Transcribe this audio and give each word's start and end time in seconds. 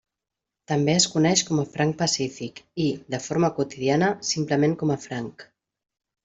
També 0.69 0.93
es 0.99 1.03
coneix 1.15 1.43
com 1.49 1.59
a 1.63 1.65
franc 1.73 1.93
Pacífic, 1.99 2.61
i, 2.87 2.89
de 3.17 3.21
forma 3.29 3.51
quotidiana, 3.59 4.09
simplement 4.31 4.75
com 4.81 4.95
a 4.97 4.99
franc. 5.07 5.47